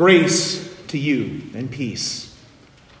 Grace 0.00 0.74
to 0.86 0.96
you 0.96 1.42
and 1.52 1.70
peace 1.70 2.34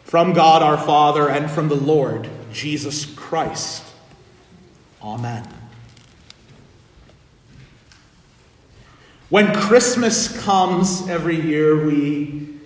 from 0.04 0.34
God 0.34 0.62
our 0.62 0.76
Father 0.76 1.30
and 1.30 1.50
from 1.50 1.68
the 1.68 1.74
Lord 1.74 2.28
Jesus 2.52 3.06
Christ. 3.06 3.82
Amen. 5.02 5.48
When 9.30 9.54
Christmas 9.54 10.42
comes 10.42 11.08
every 11.08 11.40
year, 11.40 11.86
we 11.86 12.58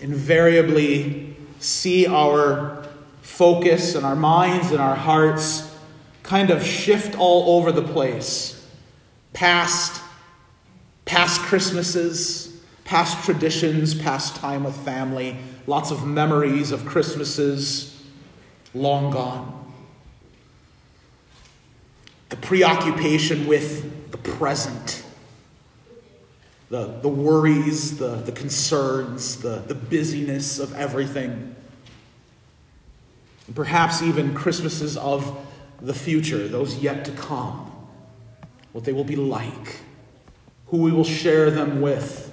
invariably 0.00 1.36
see 1.60 2.08
our 2.08 2.88
focus 3.22 3.94
and 3.94 4.04
our 4.04 4.16
minds 4.16 4.72
and 4.72 4.80
our 4.80 4.96
hearts 4.96 5.72
kind 6.24 6.50
of 6.50 6.66
shift 6.66 7.16
all 7.16 7.56
over 7.56 7.70
the 7.70 7.82
place. 7.82 8.68
Past, 9.32 10.02
past 11.04 11.40
Christmases, 11.42 12.49
past 12.90 13.24
traditions, 13.24 13.94
past 13.94 14.34
time 14.34 14.64
with 14.64 14.74
family, 14.78 15.36
lots 15.68 15.92
of 15.92 16.04
memories 16.04 16.72
of 16.72 16.84
Christmases 16.84 18.02
long 18.74 19.12
gone. 19.12 19.72
The 22.30 22.36
preoccupation 22.36 23.46
with 23.46 24.10
the 24.10 24.18
present, 24.18 25.04
the, 26.68 26.86
the 27.00 27.08
worries, 27.08 27.96
the, 27.96 28.16
the 28.16 28.32
concerns, 28.32 29.36
the, 29.36 29.62
the 29.68 29.76
busyness 29.76 30.58
of 30.58 30.74
everything. 30.74 31.54
And 33.46 33.54
perhaps 33.54 34.02
even 34.02 34.34
Christmases 34.34 34.96
of 34.96 35.38
the 35.80 35.94
future, 35.94 36.48
those 36.48 36.74
yet 36.78 37.04
to 37.04 37.12
come, 37.12 37.70
what 38.72 38.82
they 38.82 38.92
will 38.92 39.04
be 39.04 39.14
like, 39.14 39.76
who 40.66 40.78
we 40.78 40.90
will 40.90 41.04
share 41.04 41.52
them 41.52 41.80
with. 41.80 42.26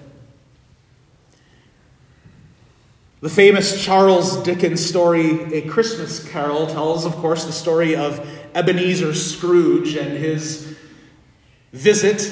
The 3.20 3.30
famous 3.30 3.84
Charles 3.84 4.44
Dickens 4.44 4.86
story, 4.86 5.52
A 5.52 5.62
Christmas 5.68 6.24
Carol, 6.30 6.68
tells, 6.68 7.04
of 7.04 7.16
course, 7.16 7.46
the 7.46 7.52
story 7.52 7.96
of 7.96 8.20
Ebenezer 8.54 9.16
Scrooge 9.16 9.96
and 9.96 10.16
his 10.16 10.78
visit 11.74 12.32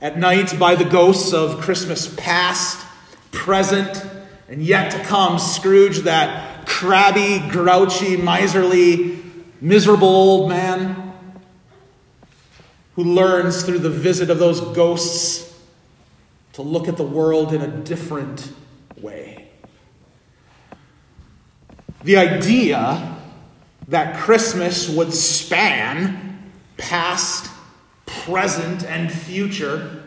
at 0.00 0.18
night 0.18 0.58
by 0.58 0.76
the 0.76 0.84
ghosts 0.86 1.34
of 1.34 1.60
Christmas 1.60 2.12
past, 2.16 2.86
present, 3.32 4.02
and 4.48 4.62
yet 4.62 4.92
to 4.92 4.98
come. 5.00 5.38
Scrooge, 5.38 5.98
that 6.00 6.66
crabby, 6.66 7.46
grouchy, 7.50 8.16
miserly, 8.16 9.22
miserable 9.60 10.08
old 10.08 10.48
man 10.48 11.12
who 12.94 13.04
learns 13.04 13.62
through 13.62 13.80
the 13.80 13.90
visit 13.90 14.30
of 14.30 14.38
those 14.38 14.60
ghosts 14.74 15.54
to 16.54 16.62
look 16.62 16.88
at 16.88 16.96
the 16.96 17.04
world 17.04 17.52
in 17.52 17.60
a 17.60 17.68
different 17.68 18.54
way. 18.96 19.33
The 22.04 22.18
idea 22.18 23.16
that 23.88 24.18
Christmas 24.18 24.90
would 24.90 25.14
span 25.14 26.52
past, 26.76 27.50
present, 28.04 28.84
and 28.84 29.10
future 29.10 30.02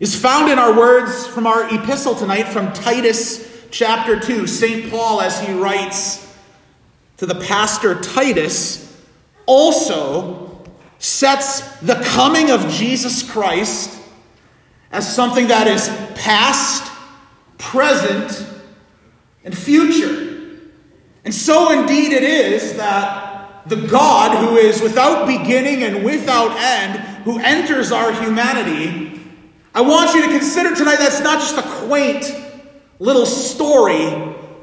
is 0.00 0.20
found 0.20 0.50
in 0.50 0.58
our 0.58 0.76
words 0.76 1.28
from 1.28 1.46
our 1.46 1.72
epistle 1.72 2.16
tonight 2.16 2.48
from 2.48 2.72
Titus 2.72 3.68
chapter 3.70 4.18
2. 4.18 4.48
St. 4.48 4.90
Paul, 4.90 5.20
as 5.20 5.38
he 5.40 5.52
writes, 5.52 6.26
to 7.18 7.26
the 7.26 7.36
pastor 7.36 8.00
Titus 8.00 9.00
also 9.46 10.60
sets 10.98 11.60
the 11.78 12.02
coming 12.02 12.50
of 12.50 12.68
Jesus 12.68 13.22
Christ 13.22 13.96
as 14.90 15.14
something 15.14 15.46
that 15.48 15.68
is 15.68 15.88
past, 16.16 16.90
present, 17.58 18.44
and 19.44 19.56
future. 19.56 20.29
And 21.30 21.34
so 21.36 21.70
indeed 21.70 22.12
it 22.12 22.24
is 22.24 22.74
that 22.74 23.62
the 23.68 23.76
God 23.76 24.36
who 24.36 24.56
is 24.56 24.82
without 24.82 25.28
beginning 25.28 25.84
and 25.84 26.04
without 26.04 26.50
end, 26.58 26.98
who 27.22 27.38
enters 27.38 27.92
our 27.92 28.12
humanity, 28.12 29.20
I 29.72 29.82
want 29.82 30.12
you 30.12 30.22
to 30.22 30.28
consider 30.28 30.74
tonight 30.74 30.96
that's 30.96 31.20
not 31.20 31.38
just 31.38 31.56
a 31.56 31.62
quaint 31.86 32.34
little 32.98 33.26
story 33.26 34.06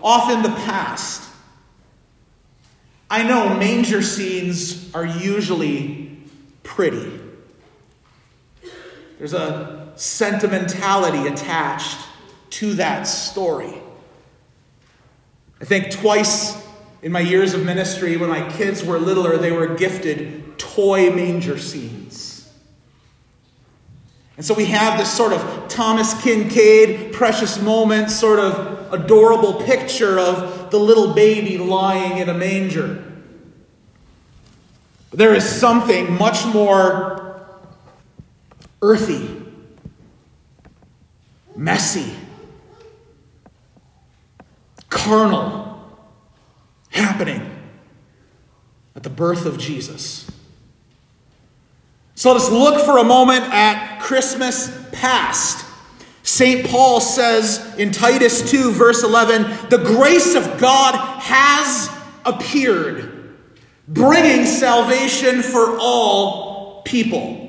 off 0.03 0.30
in 0.30 0.41
the 0.41 0.50
past. 0.50 1.24
I 3.09 3.24
know 3.24 3.56
manger 3.56 4.02
scenes 4.02 4.94
are 4.94 5.06
usually 5.06 6.20
pretty. 6.64 7.18
There's 9.20 9.34
a 9.34 9.94
sentimentality 9.96 11.30
attached 11.30 11.97
to 12.50 12.74
that 12.74 13.03
story. 13.03 13.74
I 15.59 15.66
think 15.66 15.90
twice 15.90 16.66
in 17.02 17.12
my 17.12 17.19
years 17.19 17.53
of 17.53 17.63
ministry, 17.63 18.18
when 18.18 18.30
my 18.30 18.50
kids 18.53 18.84
were 18.84 18.97
littler, 18.97 19.38
they 19.38 19.52
were 19.52 19.68
gifted 19.75 20.58
toy 20.58 21.12
manger 21.12 21.58
scenes. 21.58 22.52
And 24.35 24.46
so 24.46 24.53
we 24.53 24.66
have 24.66 25.00
this 25.00 25.12
sort 25.12 25.34
of 25.34 25.68
Thomas 25.68 26.13
Kinkade, 26.16 27.12
precious 27.12 27.59
moment, 27.62 28.12
sort 28.12 28.40
of 28.40 28.94
adorable 28.94 29.63
picture 29.63 30.19
of 30.19 30.69
the 30.69 30.78
little 30.78 31.13
baby 31.13 31.58
lying 31.58 32.19
in 32.19 32.30
a 32.30 32.34
manger. 32.34 33.03
There 35.12 35.34
is 35.34 35.47
something 35.47 36.14
much 36.14 36.46
more 36.46 37.41
earthy, 38.81 39.41
messy, 41.56 42.14
carnal 44.90 45.66
happening 46.97 47.50
at 48.96 49.03
the 49.03 49.09
birth 49.09 49.46
of 49.46 49.58
Jesus. 49.58 50.30
So 52.16 52.31
let 52.31 52.41
us 52.41 52.50
look 52.50 52.84
for 52.84 52.97
a 52.97 53.03
moment 53.03 53.44
at 53.46 54.00
Christmas 54.02 54.75
past. 54.91 55.66
St. 56.24 56.68
Paul 56.68 57.00
says 57.00 57.75
in 57.78 57.91
Titus 57.91 58.50
2, 58.52 58.72
verse 58.72 59.03
11, 59.03 59.44
the 59.69 59.78
grace 59.78 60.35
of 60.35 60.59
God 60.59 60.96
has 61.22 61.90
appeared, 62.25 63.38
bringing 63.88 64.46
salvation 64.46 65.41
for 65.41 65.78
all 65.79 66.81
people. 66.81 67.47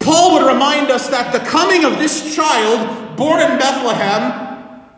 Paul 0.00 0.34
would 0.34 0.52
remind 0.52 0.90
us 0.90 1.08
that 1.08 1.32
the 1.32 1.38
coming 1.48 1.84
of 1.84 1.98
this 1.98 2.34
child, 2.34 3.16
born 3.16 3.40
in 3.40 3.58
Bethlehem, 3.58 4.43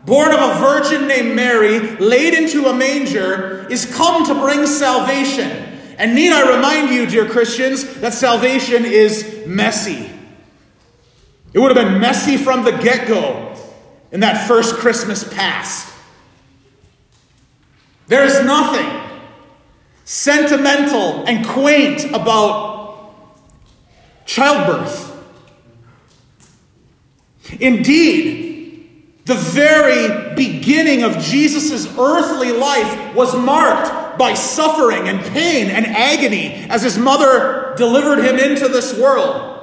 born 0.07 0.33
of 0.33 0.39
a 0.39 0.59
virgin 0.59 1.05
named 1.05 1.35
Mary, 1.35 1.79
laid 1.97 2.33
into 2.33 2.65
a 2.67 2.73
manger, 2.73 3.67
is 3.69 3.93
come 3.93 4.25
to 4.25 4.33
bring 4.33 4.65
salvation. 4.65 5.51
And 5.97 6.15
need 6.15 6.31
I 6.31 6.55
remind 6.55 6.91
you, 6.91 7.05
dear 7.05 7.27
Christians, 7.27 7.99
that 7.99 8.13
salvation 8.13 8.85
is 8.85 9.43
messy. 9.45 10.09
It 11.53 11.59
would 11.59 11.75
have 11.75 11.85
been 11.85 11.99
messy 11.99 12.37
from 12.37 12.63
the 12.63 12.71
get 12.71 13.05
go 13.05 13.53
in 14.13 14.21
that 14.21 14.47
first 14.47 14.75
Christmas 14.75 15.25
past. 15.33 15.93
There 18.07 18.23
is 18.23 18.45
nothing 18.45 18.89
sentimental 20.05 21.25
and 21.27 21.45
quaint 21.45 22.05
about 22.13 23.27
childbirth. 24.25 25.03
Indeed, 27.59 28.46
the 29.27 29.35
very 29.35 30.35
beginning 30.35 31.03
of 31.03 31.19
Jesus' 31.19 31.85
earthly 31.97 32.53
life 32.53 33.13
was 33.13 33.35
marked 33.35 34.17
by 34.17 34.33
suffering 34.33 35.09
and 35.09 35.19
pain 35.19 35.69
and 35.69 35.85
agony 35.85 36.53
as 36.69 36.81
his 36.81 36.97
mother 36.97 37.73
delivered 37.75 38.23
him 38.23 38.39
into 38.39 38.69
this 38.69 38.97
world. 38.97 39.53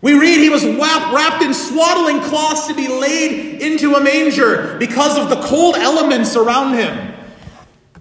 We 0.00 0.18
read 0.18 0.38
he 0.38 0.48
was 0.48 0.64
wrapped 0.64 1.42
in 1.42 1.52
swaddling 1.52 2.20
cloths 2.22 2.66
to 2.68 2.74
be 2.74 2.88
laid 2.88 3.60
into 3.60 3.94
a 3.94 4.00
manger 4.02 4.78
because 4.78 5.18
of 5.18 5.28
the 5.28 5.40
cold 5.42 5.76
elements 5.76 6.34
around 6.34 6.74
him. 6.74 7.14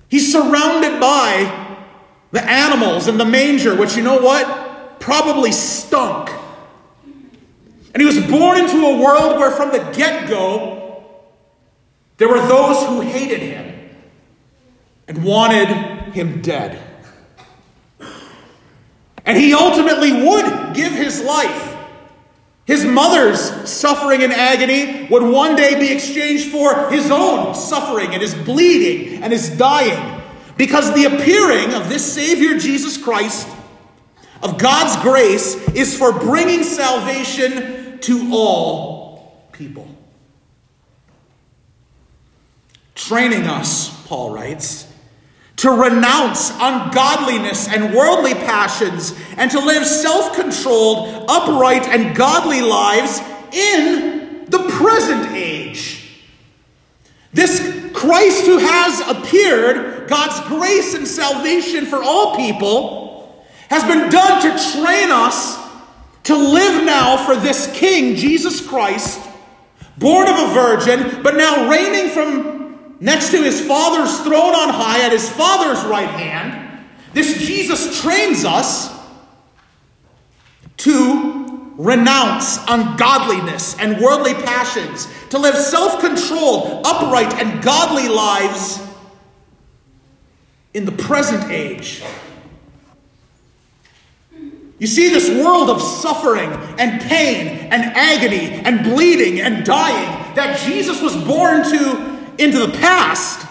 He's 0.08 0.32
surrounded 0.32 1.02
by 1.02 1.78
the 2.32 2.44
animals 2.44 3.10
in 3.10 3.18
the 3.18 3.26
manger, 3.26 3.76
which 3.76 3.98
you 3.98 4.04
know 4.04 4.22
what? 4.22 5.02
Probably 5.02 5.52
stunk. 5.52 6.30
And 7.94 8.02
he 8.02 8.06
was 8.06 8.20
born 8.26 8.60
into 8.60 8.86
a 8.86 9.02
world 9.02 9.38
where 9.38 9.52
from 9.52 9.72
the 9.72 9.80
get 9.96 10.28
go, 10.28 11.06
there 12.18 12.28
were 12.28 12.46
those 12.48 12.86
who 12.88 13.02
hated 13.02 13.40
him 13.40 13.90
and 15.08 15.24
wanted 15.24 15.68
him 16.14 16.42
dead. 16.42 16.82
And 19.26 19.38
he 19.38 19.54
ultimately 19.54 20.12
would 20.12 20.74
give 20.74 20.92
his 20.92 21.22
life 21.22 21.74
his 22.66 22.86
mother's 22.86 23.70
suffering 23.70 24.24
and 24.24 24.32
agony 24.32 25.08
would 25.10 25.24
one 25.24 25.56
day 25.56 25.78
be 25.78 25.92
exchanged 25.92 26.50
for 26.50 26.90
his 26.90 27.12
own 27.12 27.56
suffering 27.56 28.14
and 28.14 28.22
his 28.22 28.34
bleeding 28.34 29.22
and 29.22 29.34
his 29.34 29.50
dying. 29.50 30.22
Because 30.56 30.94
the 30.94 31.06
appearing 31.06 31.74
of 31.74 31.90
this 31.90 32.14
Savior 32.14 32.58
Jesus 32.58 32.98
Christ, 32.98 33.50
of 34.42 34.58
God's 34.58 34.96
grace, 35.04 35.56
is 35.70 35.98
for 35.98 36.18
bringing 36.18 36.64
salvation 36.64 37.83
to 38.04 38.30
all 38.34 39.48
people. 39.52 39.88
Training 42.96 43.44
us, 43.44 44.06
Paul 44.08 44.34
writes, 44.34 44.88
to 45.58 45.70
renounce 45.70 46.52
ungodliness 46.52 47.68
and 47.70 47.94
worldly 47.94 48.34
passions, 48.34 49.14
and 49.38 49.50
to 49.52 49.60
live 49.60 49.86
self 49.86 50.36
controlled, 50.36 51.26
upright, 51.30 51.88
and 51.88 52.16
godly 52.16 52.62
lives 52.62 53.20
in 53.54 54.46
the 54.50 54.60
present 54.70 55.32
age. 55.34 56.22
This 57.32 57.62
Christ 57.94 58.46
who 58.46 58.58
has 58.58 59.00
appeared, 59.10 60.10
God's 60.10 60.48
grace 60.50 60.94
and 60.94 61.08
salvation 61.08 61.86
for 61.86 62.04
all 62.04 62.36
people, 62.36 63.46
has 63.70 63.84
been 63.84 64.10
done 64.10 64.42
to 64.42 64.50
train 64.74 65.10
us 65.12 65.63
to 66.24 66.36
live 66.36 66.86
now 66.86 67.18
for 67.26 67.36
this 67.36 67.72
King, 67.74 68.16
Jesus 68.16 68.66
Christ, 68.66 69.22
born 69.98 70.28
of 70.28 70.36
a 70.36 70.54
virgin, 70.54 71.22
but 71.22 71.36
now 71.36 71.70
reigning 71.70 72.10
from 72.10 72.96
next 73.00 73.32
to 73.32 73.44
his 73.44 73.60
Father's 73.66 74.20
throne 74.22 74.56
on 74.56 74.70
high 74.70 75.06
at 75.06 75.12
his 75.12 75.30
Father's 75.30 75.84
right 75.84 76.10
hand. 76.10 76.86
This 77.14 77.46
Jesus 77.46 78.02
trains 78.02 78.46
us 78.46 78.92
to 80.78 81.74
renounce 81.78 82.58
ungodliness 82.68 83.78
and 83.80 84.02
worldly 84.02 84.34
passions, 84.34 85.08
to 85.30 85.38
live 85.38 85.56
self 85.56 86.00
controlled, 86.00 86.86
upright, 86.86 87.34
and 87.34 87.62
godly 87.64 88.08
lives 88.08 88.82
in 90.74 90.86
the 90.86 90.92
present 90.92 91.52
age. 91.52 92.04
You 94.84 94.88
see, 94.88 95.08
this 95.08 95.30
world 95.30 95.70
of 95.70 95.82
suffering 95.82 96.52
and 96.78 97.02
pain 97.04 97.48
and 97.72 97.84
agony 97.96 98.50
and 98.66 98.84
bleeding 98.84 99.40
and 99.40 99.66
dying 99.66 100.36
that 100.36 100.60
Jesus 100.60 101.02
was 101.02 101.16
born 101.24 101.64
to 101.64 102.34
into 102.38 102.60
the 102.60 102.78
past 102.80 103.48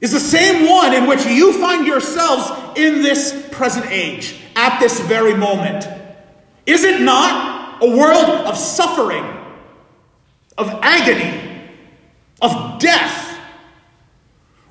is 0.00 0.12
the 0.12 0.20
same 0.20 0.70
one 0.70 0.94
in 0.94 1.08
which 1.08 1.26
you 1.26 1.60
find 1.60 1.84
yourselves 1.84 2.78
in 2.78 3.02
this 3.02 3.48
present 3.50 3.86
age, 3.86 4.36
at 4.54 4.78
this 4.78 5.00
very 5.00 5.34
moment. 5.34 5.88
Is 6.64 6.84
it 6.84 7.00
not 7.00 7.82
a 7.82 7.96
world 7.96 8.46
of 8.46 8.56
suffering, 8.56 9.24
of 10.56 10.68
agony, 10.82 11.68
of 12.40 12.78
death? 12.78 13.21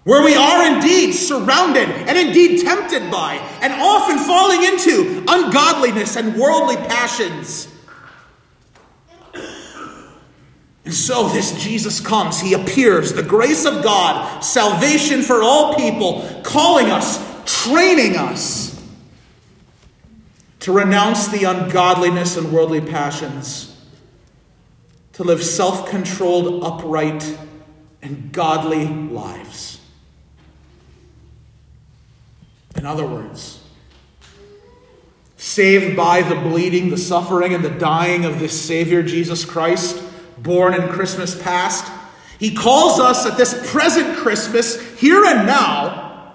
Where 0.03 0.23
we 0.23 0.35
are 0.35 0.75
indeed 0.75 1.13
surrounded 1.13 1.87
and 1.87 2.17
indeed 2.17 2.61
tempted 2.61 3.11
by, 3.11 3.35
and 3.61 3.71
often 3.73 4.17
falling 4.17 4.63
into 4.63 5.23
ungodliness 5.27 6.15
and 6.15 6.35
worldly 6.35 6.75
passions. 6.75 7.67
And 10.83 10.93
so 10.93 11.29
this 11.29 11.63
Jesus 11.63 11.99
comes, 11.99 12.39
he 12.39 12.53
appears, 12.53 13.13
the 13.13 13.21
grace 13.21 13.65
of 13.65 13.83
God, 13.83 14.43
salvation 14.43 15.21
for 15.21 15.43
all 15.43 15.75
people, 15.75 16.41
calling 16.43 16.87
us, 16.87 17.19
training 17.45 18.17
us 18.17 18.71
to 20.61 20.71
renounce 20.71 21.27
the 21.27 21.43
ungodliness 21.43 22.37
and 22.37 22.51
worldly 22.51 22.81
passions, 22.81 23.67
to 25.13 25.23
live 25.23 25.43
self 25.43 25.87
controlled, 25.89 26.63
upright, 26.63 27.37
and 28.01 28.31
godly 28.31 28.87
lives. 28.87 29.80
In 32.81 32.87
other 32.87 33.05
words, 33.05 33.59
saved 35.37 35.95
by 35.95 36.23
the 36.23 36.33
bleeding, 36.33 36.89
the 36.89 36.97
suffering, 36.97 37.53
and 37.53 37.63
the 37.63 37.69
dying 37.69 38.25
of 38.25 38.39
this 38.39 38.59
Savior, 38.59 39.03
Jesus 39.03 39.45
Christ, 39.45 40.01
born 40.39 40.73
in 40.73 40.89
Christmas 40.89 41.39
past, 41.39 41.85
He 42.39 42.55
calls 42.55 42.99
us 42.99 43.27
at 43.27 43.37
this 43.37 43.71
present 43.71 44.17
Christmas, 44.17 44.81
here 44.99 45.23
and 45.23 45.45
now, 45.45 46.33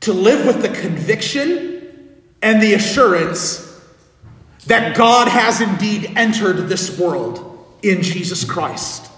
to 0.00 0.12
live 0.12 0.44
with 0.44 0.60
the 0.60 0.70
conviction 0.70 2.18
and 2.42 2.60
the 2.60 2.74
assurance 2.74 3.80
that 4.66 4.96
God 4.96 5.28
has 5.28 5.60
indeed 5.60 6.14
entered 6.16 6.68
this 6.68 6.98
world 6.98 7.78
in 7.80 8.02
Jesus 8.02 8.42
Christ 8.42 9.11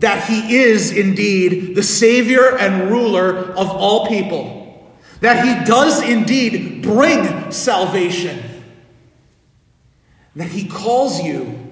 that 0.00 0.28
he 0.28 0.56
is 0.56 0.92
indeed 0.92 1.74
the 1.74 1.82
Savior 1.82 2.56
and 2.56 2.90
ruler 2.90 3.36
of 3.36 3.70
all 3.70 4.06
people, 4.06 4.88
that 5.20 5.44
he 5.44 5.64
does 5.66 6.02
indeed 6.02 6.82
bring 6.82 7.50
salvation, 7.50 8.42
that 10.36 10.48
he 10.48 10.68
calls 10.68 11.22
you 11.22 11.64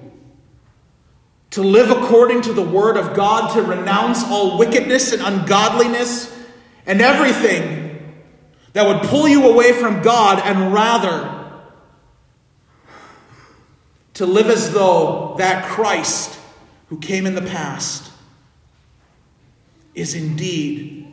to 1.51 1.63
live 1.63 1.89
according 1.89 2.41
to 2.41 2.53
the 2.53 2.61
Word 2.61 2.97
of 2.97 3.15
God, 3.15 3.53
to 3.53 3.61
renounce 3.61 4.23
all 4.25 4.57
wickedness 4.57 5.13
and 5.13 5.21
ungodliness 5.21 6.35
and 6.85 7.01
everything 7.01 8.13
that 8.73 8.85
would 8.85 9.09
pull 9.09 9.27
you 9.27 9.49
away 9.49 9.71
from 9.73 10.01
God, 10.01 10.41
and 10.43 10.73
rather 10.73 11.33
to 14.15 14.25
live 14.25 14.47
as 14.47 14.71
though 14.73 15.35
that 15.37 15.65
Christ 15.65 16.37
who 16.87 16.99
came 16.99 17.25
in 17.25 17.35
the 17.35 17.41
past 17.41 18.11
is 19.97 20.13
indeed 20.13 21.11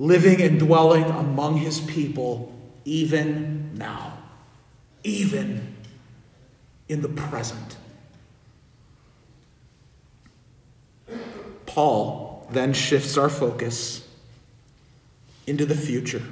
living 0.00 0.42
and 0.42 0.58
dwelling 0.58 1.04
among 1.04 1.56
his 1.56 1.80
people 1.80 2.52
even 2.84 3.78
now, 3.78 4.18
even 5.04 5.76
in 6.88 7.00
the 7.00 7.08
present. 7.08 7.76
Paul 11.64 12.48
then 12.50 12.72
shifts 12.72 13.16
our 13.16 13.28
focus 13.28 14.06
into 15.46 15.64
the 15.64 15.76
future. 15.76 16.22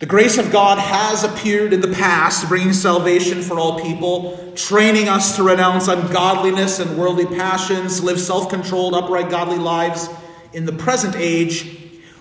The 0.00 0.06
grace 0.06 0.38
of 0.38 0.50
God 0.50 0.78
has 0.78 1.22
appeared 1.22 1.72
in 1.72 1.80
the 1.80 1.92
past, 1.92 2.48
bringing 2.48 2.72
salvation 2.72 3.42
for 3.42 3.58
all 3.58 3.80
people, 3.80 4.52
training 4.56 5.08
us 5.08 5.36
to 5.36 5.44
renounce 5.44 5.86
ungodliness 5.86 6.80
and 6.80 6.98
worldly 6.98 7.26
passions, 7.26 8.02
live 8.02 8.18
self 8.18 8.48
controlled, 8.48 8.94
upright, 8.94 9.30
godly 9.30 9.58
lives 9.58 10.08
in 10.52 10.66
the 10.66 10.72
present 10.72 11.14
age, 11.16 11.78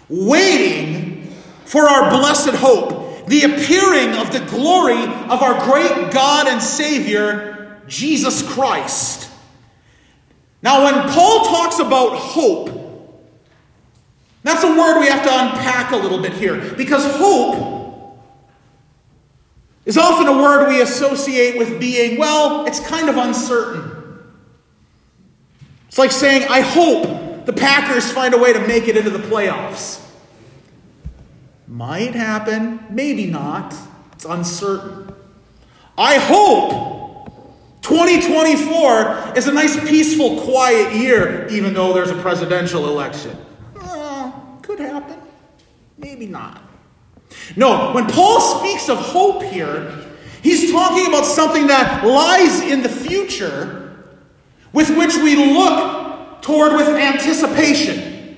waiting 0.07 1.33
for 1.65 1.81
our 1.89 2.11
blessed 2.11 2.53
hope, 2.55 3.25
the 3.27 3.43
appearing 3.43 4.17
of 4.17 4.31
the 4.31 4.45
glory 4.51 5.01
of 5.03 5.41
our 5.41 5.65
great 5.65 6.13
God 6.13 6.47
and 6.47 6.61
Savior, 6.61 7.81
Jesus 7.87 8.47
Christ. 8.53 9.31
Now, 10.61 10.85
when 10.85 11.09
Paul 11.09 11.45
talks 11.45 11.79
about 11.79 12.17
hope, 12.17 12.82
that's 14.43 14.63
a 14.63 14.67
word 14.67 14.99
we 14.99 15.07
have 15.07 15.23
to 15.23 15.31
unpack 15.31 15.91
a 15.91 15.95
little 15.95 16.21
bit 16.21 16.33
here 16.33 16.73
because 16.75 17.05
hope 17.15 17.73
is 19.85 19.97
often 19.97 20.27
a 20.27 20.33
word 20.33 20.67
we 20.69 20.81
associate 20.81 21.57
with 21.57 21.79
being, 21.79 22.17
well, 22.17 22.65
it's 22.65 22.79
kind 22.79 23.09
of 23.09 23.17
uncertain. 23.17 23.91
It's 25.87 25.97
like 25.97 26.11
saying, 26.11 26.47
I 26.49 26.61
hope 26.61 27.45
the 27.45 27.53
Packers 27.53 28.11
find 28.11 28.33
a 28.33 28.37
way 28.37 28.53
to 28.53 28.65
make 28.67 28.87
it 28.87 28.95
into 28.97 29.09
the 29.09 29.19
playoffs. 29.19 30.01
Might 31.67 32.15
happen, 32.15 32.85
maybe 32.89 33.25
not. 33.25 33.75
It's 34.13 34.25
uncertain. 34.25 35.13
I 35.97 36.17
hope 36.17 37.81
2024 37.81 39.37
is 39.37 39.47
a 39.47 39.53
nice, 39.53 39.77
peaceful, 39.89 40.41
quiet 40.41 40.95
year, 40.95 41.47
even 41.49 41.73
though 41.73 41.93
there's 41.93 42.09
a 42.09 42.21
presidential 42.21 42.87
election. 42.87 43.37
Could 44.75 44.87
happen. 44.87 45.19
Maybe 45.99 46.25
not. 46.25 46.59
No, 47.55 47.91
when 47.93 48.07
Paul 48.07 48.41
speaks 48.41 48.89
of 48.89 48.97
hope 48.97 49.43
here, 49.43 49.93
he's 50.41 50.71
talking 50.71 51.05
about 51.05 51.25
something 51.25 51.67
that 51.67 52.03
lies 52.03 52.59
in 52.61 52.81
the 52.81 52.89
future 52.89 54.03
with 54.71 54.89
which 54.97 55.15
we 55.17 55.35
look 55.35 56.41
toward 56.41 56.73
with 56.73 56.87
anticipation. 56.87 58.35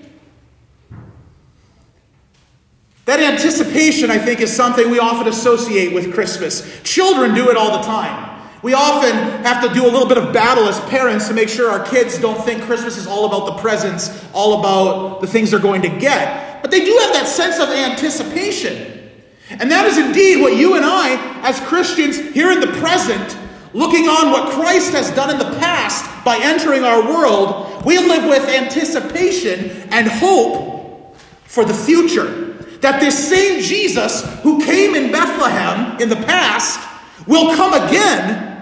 That 3.05 3.21
anticipation, 3.21 4.11
I 4.11 4.17
think, 4.17 4.41
is 4.41 4.53
something 4.53 4.91
we 4.91 4.99
often 4.99 5.29
associate 5.29 5.93
with 5.93 6.13
Christmas. 6.13 6.81
Children 6.83 7.33
do 7.33 7.49
it 7.49 7.55
all 7.55 7.77
the 7.77 7.85
time. 7.85 8.24
We 8.65 8.73
often 8.73 9.13
have 9.43 9.61
to 9.61 9.71
do 9.75 9.85
a 9.85 9.91
little 9.91 10.07
bit 10.07 10.17
of 10.17 10.33
battle 10.33 10.67
as 10.67 10.79
parents 10.89 11.27
to 11.27 11.35
make 11.35 11.49
sure 11.49 11.69
our 11.69 11.85
kids 11.85 12.17
don't 12.17 12.43
think 12.43 12.63
Christmas 12.63 12.97
is 12.97 13.05
all 13.05 13.25
about 13.25 13.45
the 13.45 13.61
presents, 13.61 14.25
all 14.33 14.59
about 14.59 15.21
the 15.21 15.27
things 15.27 15.51
they're 15.51 15.59
going 15.59 15.83
to 15.83 15.99
get. 15.99 16.63
But 16.63 16.71
they 16.71 16.83
do 16.83 16.97
have 17.03 17.13
that 17.13 17.27
sense 17.27 17.59
of 17.59 17.69
anticipation. 17.69 19.11
And 19.51 19.69
that 19.69 19.85
is 19.85 19.99
indeed 19.99 20.41
what 20.41 20.57
you 20.57 20.77
and 20.77 20.83
I, 20.83 21.41
as 21.43 21.59
Christians 21.59 22.17
here 22.17 22.51
in 22.51 22.59
the 22.59 22.73
present, 22.79 23.37
looking 23.75 24.09
on 24.09 24.31
what 24.31 24.51
Christ 24.53 24.93
has 24.93 25.11
done 25.11 25.29
in 25.29 25.37
the 25.37 25.59
past 25.59 26.25
by 26.25 26.39
entering 26.41 26.83
our 26.83 27.03
world, 27.03 27.85
we 27.85 27.99
live 27.99 28.23
with 28.23 28.49
anticipation 28.49 29.87
and 29.91 30.07
hope 30.07 31.15
for 31.43 31.65
the 31.65 31.73
future. 31.75 32.53
That 32.79 32.99
this 32.99 33.29
same 33.29 33.61
Jesus 33.61 34.23
who 34.41 34.65
came 34.65 34.95
in 34.95 35.11
Bethlehem 35.11 36.01
in 36.01 36.09
the 36.09 36.15
past 36.15 36.79
will 37.27 37.55
come 37.55 37.73
again 37.73 38.53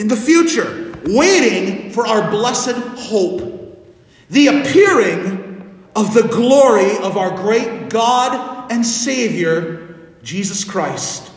in 0.00 0.08
the 0.08 0.16
future, 0.16 0.94
waiting 1.04 1.90
for 1.90 2.06
our 2.06 2.30
blessed 2.30 2.74
hope, 2.98 3.86
the 4.30 4.46
appearing 4.46 5.84
of 5.94 6.14
the 6.14 6.22
glory 6.22 6.96
of 7.02 7.18
our 7.18 7.36
great 7.36 7.90
God 7.90 8.72
and 8.72 8.86
Savior, 8.86 9.94
Jesus 10.22 10.64
Christ, 10.64 11.30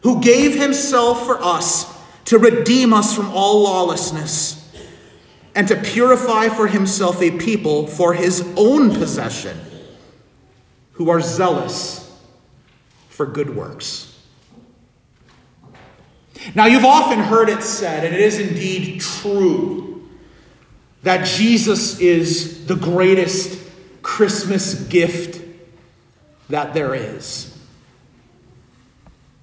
who 0.00 0.22
gave 0.22 0.54
himself 0.54 1.26
for 1.26 1.38
us 1.42 1.94
to 2.24 2.38
redeem 2.38 2.94
us 2.94 3.14
from 3.14 3.30
all 3.32 3.64
lawlessness 3.64 4.74
and 5.54 5.68
to 5.68 5.76
purify 5.76 6.48
for 6.48 6.66
himself 6.66 7.20
a 7.20 7.32
people 7.32 7.86
for 7.86 8.14
his 8.14 8.50
own 8.56 8.94
possession 8.94 9.60
who 10.92 11.10
are 11.10 11.20
zealous 11.20 12.18
for 13.10 13.26
good 13.26 13.54
works. 13.54 14.13
Now, 16.54 16.66
you've 16.66 16.84
often 16.84 17.18
heard 17.18 17.48
it 17.48 17.62
said, 17.62 18.04
and 18.04 18.14
it 18.14 18.20
is 18.20 18.38
indeed 18.38 19.00
true, 19.00 20.08
that 21.02 21.26
Jesus 21.26 22.00
is 22.00 22.66
the 22.66 22.76
greatest 22.76 23.60
Christmas 24.02 24.74
gift 24.74 25.42
that 26.48 26.74
there 26.74 26.94
is. 26.94 27.50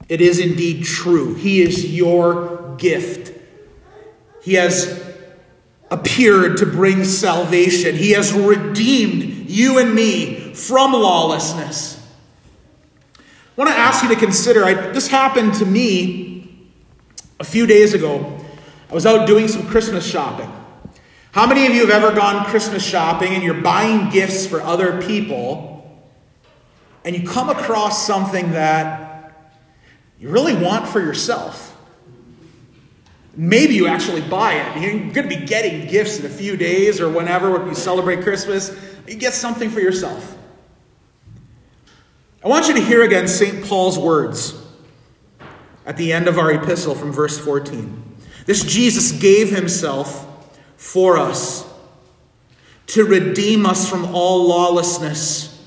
It 0.10 0.22
is 0.22 0.40
indeed 0.40 0.84
true. 0.84 1.36
He 1.36 1.62
is 1.62 1.86
your 1.94 2.76
gift. 2.78 3.32
He 4.44 4.56
has 4.56 5.02
appeared 5.90 6.58
to 6.58 6.66
bring 6.66 7.04
salvation. 7.04 7.96
He 7.96 8.12
has 8.12 8.34
redeemed 8.34 9.50
you 9.50 9.78
and 9.78 9.94
me 9.94 10.54
from 10.54 10.94
lawlessness. 10.94 11.98
I 13.18 13.22
want 13.56 13.70
to 13.70 13.78
ask 13.78 14.04
you 14.04 14.10
to 14.10 14.16
consider 14.16 14.64
I, 14.64 14.74
this 14.74 15.08
happened 15.08 15.56
to 15.56 15.66
me 15.66 16.31
a 17.42 17.44
few 17.44 17.66
days 17.66 17.96
ago. 17.96 18.38
I 18.88 18.94
was 18.94 19.08
out 19.08 19.26
doing 19.26 19.48
some 19.48 19.66
Christmas 19.66 20.06
shopping. 20.06 20.50
How 21.32 21.48
many 21.48 21.66
of 21.66 21.74
you 21.74 21.82
have 21.88 21.90
ever 21.90 22.16
gone 22.16 22.46
Christmas 22.46 22.86
shopping 22.86 23.34
and 23.34 23.42
you're 23.42 23.62
buying 23.62 24.12
gifts 24.12 24.46
for 24.46 24.62
other 24.62 25.02
people 25.02 26.08
and 27.04 27.16
you 27.16 27.28
come 27.28 27.50
across 27.50 28.06
something 28.06 28.52
that 28.52 29.34
you 30.20 30.30
really 30.30 30.56
want 30.56 30.88
for 30.88 31.00
yourself? 31.00 31.76
Maybe 33.36 33.74
you 33.74 33.88
actually 33.88 34.22
buy 34.22 34.54
it. 34.54 34.80
You're 34.80 35.12
going 35.12 35.28
to 35.28 35.36
be 35.36 35.44
getting 35.44 35.88
gifts 35.88 36.20
in 36.20 36.26
a 36.28 36.30
few 36.30 36.56
days 36.56 37.02
or 37.02 37.10
whenever 37.10 37.50
when 37.50 37.70
you 37.70 37.74
celebrate 37.74 38.22
Christmas. 38.22 38.78
You 39.08 39.16
get 39.16 39.34
something 39.34 39.72
for 39.72 39.80
yourself. 39.80 40.38
I 42.46 42.50
want 42.50 42.68
you 42.68 42.76
to 42.76 42.82
hear 42.82 43.02
again 43.02 43.28
St. 43.28 43.66
Paul's 43.66 43.98
words 43.98 44.61
at 45.92 45.98
the 45.98 46.14
end 46.14 46.30
of 46.30 46.38
our 46.38 46.54
epistle 46.54 46.96
from 46.96 47.12
verse 47.12 47.38
14. 47.38 48.02
This 48.46 48.64
Jesus 48.64 49.12
gave 49.12 49.50
himself 49.50 50.26
for 50.78 51.18
us 51.18 51.70
to 52.88 53.04
redeem 53.04 53.66
us 53.66 53.90
from 53.90 54.06
all 54.16 54.48
lawlessness 54.48 55.62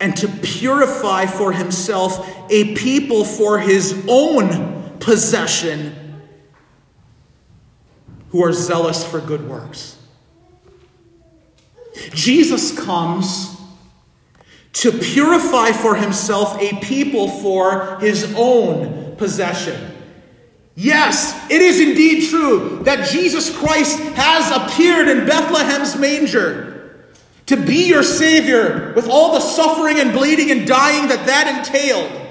and 0.00 0.16
to 0.16 0.26
purify 0.26 1.26
for 1.26 1.52
himself 1.52 2.28
a 2.50 2.74
people 2.74 3.24
for 3.24 3.60
his 3.60 4.04
own 4.08 4.98
possession 4.98 5.94
who 8.30 8.42
are 8.42 8.52
zealous 8.52 9.06
for 9.06 9.20
good 9.20 9.48
works. 9.48 9.96
Jesus 12.14 12.76
comes 12.76 13.56
to 14.72 14.90
purify 14.90 15.70
for 15.70 15.94
himself 15.94 16.60
a 16.60 16.80
people 16.80 17.28
for 17.28 17.96
his 18.00 18.34
own 18.36 19.03
possession. 19.16 19.92
Yes, 20.76 21.34
it 21.50 21.60
is 21.60 21.80
indeed 21.80 22.28
true 22.28 22.80
that 22.82 23.08
Jesus 23.08 23.56
Christ 23.56 23.98
has 24.14 24.50
appeared 24.50 25.08
in 25.08 25.26
Bethlehem's 25.26 25.96
manger 25.96 27.06
to 27.46 27.56
be 27.56 27.86
your 27.86 28.02
Savior 28.02 28.92
with 28.96 29.08
all 29.08 29.34
the 29.34 29.40
suffering 29.40 30.00
and 30.00 30.12
bleeding 30.12 30.50
and 30.50 30.66
dying 30.66 31.08
that 31.08 31.26
that 31.26 31.58
entailed, 31.58 32.22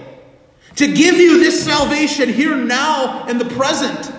to 0.76 0.92
give 0.92 1.18
you 1.18 1.40
this 1.40 1.64
salvation 1.64 2.30
here 2.30 2.56
now 2.56 3.28
in 3.28 3.38
the 3.38 3.46
present. 3.46 4.12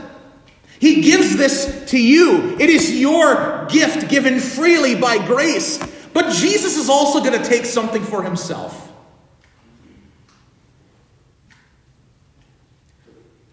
He 0.79 1.03
gives 1.03 1.37
this 1.37 1.91
to 1.91 2.01
you. 2.01 2.57
It 2.61 2.71
is 2.71 2.99
your 2.99 3.67
gift 3.69 4.09
given 4.09 4.39
freely 4.39 4.95
by 4.95 5.25
grace. 5.27 5.79
But 6.13 6.33
Jesus 6.33 6.77
is 6.77 6.89
also 6.89 7.21
going 7.21 7.41
to 7.41 7.49
take 7.49 7.65
something 7.65 8.03
for 8.03 8.23
himself. 8.23 8.84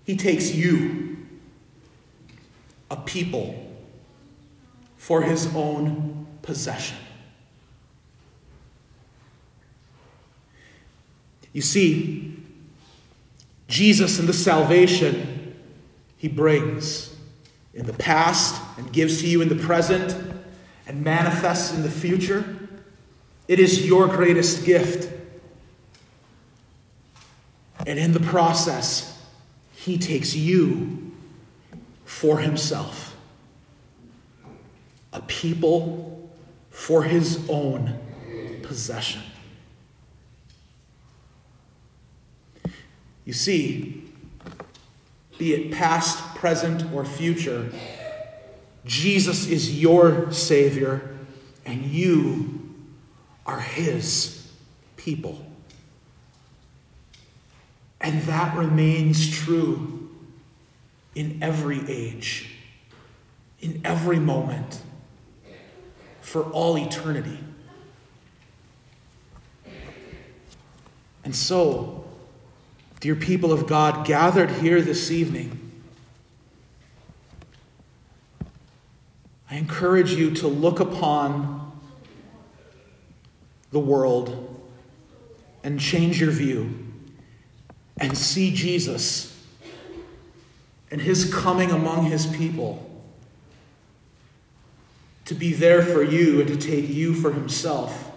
He 0.05 0.15
takes 0.15 0.53
you, 0.53 1.17
a 2.89 2.97
people, 2.97 3.71
for 4.97 5.21
his 5.21 5.53
own 5.55 6.27
possession. 6.41 6.97
You 11.53 11.61
see, 11.61 12.37
Jesus 13.67 14.19
and 14.19 14.27
the 14.27 14.33
salvation 14.33 15.55
he 16.17 16.27
brings 16.27 17.15
in 17.73 17.85
the 17.85 17.93
past 17.93 18.61
and 18.77 18.91
gives 18.91 19.21
to 19.21 19.27
you 19.27 19.41
in 19.41 19.49
the 19.49 19.55
present 19.55 20.15
and 20.87 21.03
manifests 21.03 21.73
in 21.73 21.83
the 21.83 21.89
future. 21.89 22.57
It 23.47 23.59
is 23.59 23.85
your 23.85 24.07
greatest 24.07 24.65
gift. 24.65 25.11
And 27.87 27.97
in 27.97 28.13
the 28.13 28.19
process, 28.19 29.20
he 29.83 29.97
takes 29.97 30.35
you 30.35 31.11
for 32.05 32.39
himself, 32.39 33.15
a 35.11 35.21
people 35.21 36.29
for 36.69 37.03
his 37.03 37.49
own 37.49 37.97
possession. 38.61 39.21
You 43.25 43.33
see, 43.33 44.03
be 45.37 45.53
it 45.53 45.71
past, 45.71 46.35
present, 46.35 46.93
or 46.93 47.05
future, 47.05 47.71
Jesus 48.85 49.47
is 49.47 49.79
your 49.79 50.31
Savior, 50.31 51.17
and 51.65 51.85
you 51.85 52.75
are 53.45 53.59
His 53.59 54.51
people. 54.97 55.45
And 58.01 58.21
that 58.23 58.57
remains 58.57 59.29
true 59.29 60.09
in 61.15 61.39
every 61.41 61.87
age, 61.89 62.49
in 63.59 63.81
every 63.85 64.19
moment, 64.19 64.81
for 66.21 66.43
all 66.43 66.77
eternity. 66.77 67.39
And 71.23 71.35
so, 71.35 72.01
Dear 73.01 73.15
people 73.15 73.51
of 73.51 73.65
God, 73.65 74.05
gathered 74.05 74.51
here 74.51 74.79
this 74.79 75.09
evening, 75.09 75.71
I 79.49 79.55
encourage 79.55 80.13
you 80.13 80.29
to 80.35 80.47
look 80.47 80.79
upon 80.79 81.81
the 83.71 83.79
world 83.79 84.69
and 85.63 85.79
change 85.79 86.21
your 86.21 86.29
view 86.29 86.90
and 87.99 88.17
see 88.17 88.53
Jesus 88.53 89.31
and 90.89 91.01
his 91.01 91.33
coming 91.33 91.71
among 91.71 92.05
his 92.05 92.27
people 92.27 92.87
to 95.25 95.33
be 95.33 95.53
there 95.53 95.81
for 95.81 96.03
you 96.03 96.41
and 96.41 96.49
to 96.49 96.57
take 96.57 96.89
you 96.89 97.13
for 97.13 97.31
himself 97.31 98.11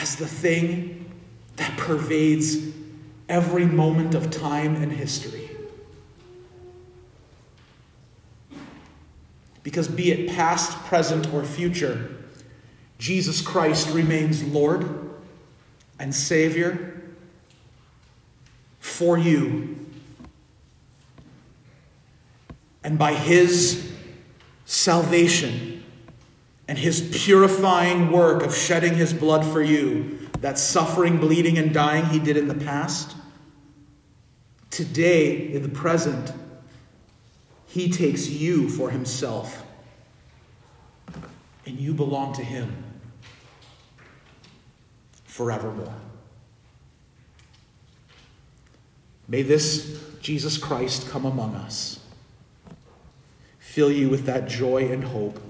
as 0.00 0.16
the 0.16 0.26
thing 0.26 1.10
that 1.56 1.76
pervades 1.76 2.68
every 3.28 3.66
moment 3.66 4.14
of 4.14 4.30
time 4.30 4.76
and 4.76 4.92
history. 4.92 5.50
Because 9.62 9.88
be 9.88 10.10
it 10.10 10.30
past, 10.30 10.78
present, 10.84 11.32
or 11.34 11.44
future, 11.44 12.16
Jesus 12.98 13.42
Christ 13.42 13.90
remains 13.90 14.44
Lord 14.44 15.10
and 15.98 16.14
Savior 16.14 16.99
for 19.00 19.16
you. 19.16 19.78
And 22.84 22.98
by 22.98 23.14
His 23.14 23.90
salvation 24.66 25.82
and 26.68 26.76
His 26.76 27.00
purifying 27.24 28.12
work 28.12 28.42
of 28.42 28.54
shedding 28.54 28.94
His 28.94 29.14
blood 29.14 29.42
for 29.42 29.62
you, 29.62 30.28
that 30.40 30.58
suffering, 30.58 31.16
bleeding, 31.16 31.56
and 31.56 31.72
dying 31.72 32.04
He 32.06 32.18
did 32.18 32.36
in 32.36 32.46
the 32.46 32.54
past, 32.54 33.16
Today, 34.70 35.52
in 35.52 35.62
the 35.62 35.68
present, 35.70 36.32
He 37.66 37.90
takes 37.90 38.28
you 38.28 38.68
for 38.68 38.90
Himself, 38.90 39.64
and 41.66 41.78
you 41.78 41.94
belong 41.94 42.34
to 42.34 42.44
Him 42.44 42.84
forevermore. 45.24 45.94
May 49.30 49.42
this 49.42 50.02
Jesus 50.20 50.58
Christ 50.58 51.08
come 51.08 51.24
among 51.24 51.54
us, 51.54 52.00
fill 53.58 53.90
you 53.90 54.10
with 54.10 54.26
that 54.26 54.48
joy 54.48 54.90
and 54.90 55.04
hope 55.04 55.40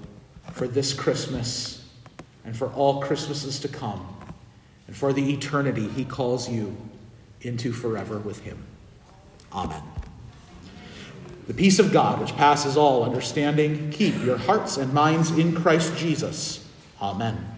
for 0.53 0.67
this 0.67 0.93
Christmas 0.93 1.83
and 2.45 2.55
for 2.55 2.67
all 2.69 3.01
Christmases 3.01 3.59
to 3.59 3.67
come, 3.67 4.15
and 4.87 4.95
for 4.95 5.11
the 5.11 5.33
eternity 5.33 5.87
he 5.89 6.05
calls 6.05 6.47
you 6.47 6.77
into 7.41 7.73
forever 7.73 8.19
with 8.19 8.41
him. 8.41 8.63
Amen. 9.51 9.81
The 11.47 11.53
peace 11.55 11.79
of 11.79 11.91
God, 11.91 12.21
which 12.21 12.35
passes 12.35 12.77
all 12.77 13.03
understanding, 13.03 13.89
keep 13.89 14.15
your 14.23 14.37
hearts 14.37 14.77
and 14.77 14.93
minds 14.93 15.31
in 15.31 15.55
Christ 15.55 15.97
Jesus. 15.97 16.65
Amen. 17.01 17.50